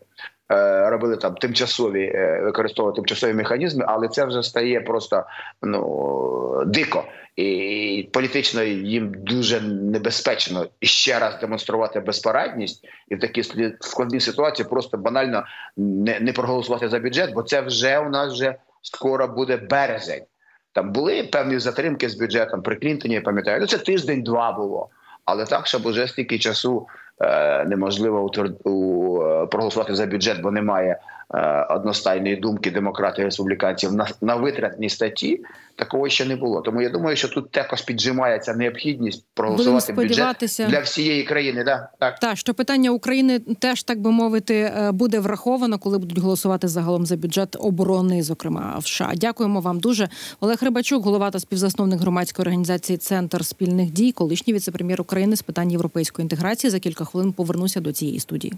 Е, 0.51 0.89
робили 0.89 1.17
там 1.17 1.35
тимчасові 1.35 2.03
е, 2.03 2.41
використовували 2.43 2.95
тимчасові 2.95 3.33
механізми, 3.33 3.85
але 3.87 4.07
це 4.07 4.25
вже 4.25 4.43
стає 4.43 4.81
просто 4.81 5.23
ну 5.61 6.63
дико. 6.65 7.03
І 7.35 8.09
політично 8.13 8.63
їм 8.63 9.13
дуже 9.17 9.61
небезпечно 9.61 10.67
ще 10.81 11.19
раз 11.19 11.39
демонструвати 11.41 11.99
безпорадність 11.99 12.87
і 13.07 13.15
в 13.15 13.19
такій 13.19 13.43
складній 13.79 14.19
ситуації 14.19 14.67
просто 14.69 14.97
банально 14.97 15.43
не, 15.77 16.19
не 16.19 16.33
проголосувати 16.33 16.89
за 16.89 16.99
бюджет, 16.99 17.33
бо 17.33 17.43
це 17.43 17.61
вже 17.61 17.99
у 17.99 18.09
нас 18.09 18.33
вже 18.33 18.55
скоро 18.81 19.27
буде 19.27 19.57
березень. 19.57 20.23
Там 20.73 20.91
були 20.91 21.23
певні 21.23 21.59
затримки 21.59 22.09
з 22.09 22.15
бюджетом 22.15 22.61
при 22.61 22.75
Клінтоні, 22.75 23.13
я 23.13 23.21
пам'ятаю. 23.21 23.61
Ну 23.61 23.67
це 23.67 23.77
тиждень-два 23.77 24.51
було. 24.51 24.89
Але 25.25 25.45
так, 25.45 25.67
щоб 25.67 25.85
уже 25.85 26.07
стільки 26.07 26.39
часу 26.39 26.87
неможливо 27.67 28.23
утвер- 28.23 28.51
е, 29.43 29.45
проголосувати 29.45 29.95
за 29.95 30.05
бюджет, 30.05 30.41
бо 30.41 30.51
немає 30.51 30.99
е, 31.33 31.65
одностайної 31.69 32.35
думки 32.35 32.71
демократів 32.71 33.21
і 33.21 33.25
республіканців 33.25 33.93
на, 33.93 34.07
на 34.21 34.35
витратні 34.35 34.89
статті, 34.89 35.41
такого 35.75 36.09
ще 36.09 36.25
не 36.25 36.35
було. 36.35 36.61
Тому 36.61 36.81
я 36.81 36.89
думаю, 36.89 37.15
що 37.15 37.27
тут 37.27 37.51
також 37.51 37.81
піджимається 37.81 38.53
необхідність 38.53 39.25
проголосувати 39.33 39.93
бюджет 39.93 40.67
для 40.69 40.79
всієї 40.79 41.23
країни. 41.23 41.63
Да? 41.63 41.89
Так. 41.99 42.19
Та 42.19 42.35
що 42.35 42.53
питання 42.53 42.89
України 42.89 43.39
теж 43.39 43.83
так 43.83 43.99
би 43.99 44.11
мовити 44.11 44.55
е, 44.55 44.91
буде 44.91 45.19
враховано, 45.19 45.79
коли 45.79 45.97
будуть 45.97 46.17
голосувати 46.17 46.67
загалом 46.67 47.05
за 47.05 47.15
бюджет 47.15 47.55
оборони, 47.59 48.23
зокрема 48.23 48.75
в 48.79 48.83
США. 48.83 49.11
Дякуємо 49.15 49.61
вам 49.61 49.79
дуже. 49.79 50.09
Олег 50.39 50.57
Рибачук, 50.61 51.03
голова 51.05 51.31
та 51.31 51.39
співзасновник 51.39 51.99
громадської 51.99 52.43
організації 52.43 52.97
Центр 52.97 53.45
спільних 53.45 53.91
дій, 53.91 54.11
колишній 54.11 54.53
віцепрем'єр 54.53 55.01
України 55.01 55.35
з 55.35 55.41
питань 55.41 55.71
європейської 55.71 56.23
інтеграції. 56.23 56.71
За 56.71 56.79
кілька 56.79 57.05
хвилин 57.11 57.33
повернуся 57.33 57.81
до 57.81 57.93
цієї 57.93 58.19
студії. 58.19 58.53